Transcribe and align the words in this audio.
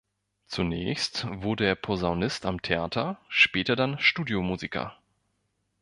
Zunächst 0.47 1.27
wurde 1.29 1.63
er 1.67 1.75
Posaunist 1.75 2.47
am 2.47 2.63
Theater, 2.63 3.19
später 3.29 3.75
dann 3.75 3.99
Studiomusiker. 3.99 4.97